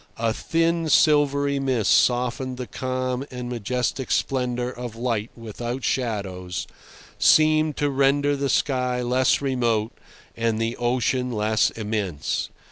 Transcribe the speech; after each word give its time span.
A 0.17 0.33
thin, 0.33 0.89
silvery 0.89 1.59
mist 1.59 1.91
softened 1.91 2.57
the 2.57 2.65
calm 2.65 3.23
and 3.29 3.47
majestic 3.49 4.09
splendour 4.09 4.71
of 4.71 4.95
light 4.95 5.29
without 5.37 5.83
shadows—seemed 5.83 7.77
to 7.77 7.87
render 7.91 8.35
the 8.35 8.49
sky 8.49 9.03
less 9.03 9.43
remote 9.43 9.91
and 10.35 10.57
the 10.59 10.75
ocean 10.77 11.31
less 11.31 11.69
immense. 11.69 12.49